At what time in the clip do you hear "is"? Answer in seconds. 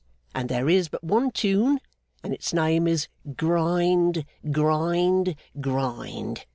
0.67-0.89, 2.87-3.07